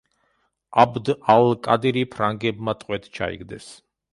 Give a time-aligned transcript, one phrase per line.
[0.83, 3.71] აბდ ალ-კადირი ფრანგებმა ტყვედ ჩაიგდეს.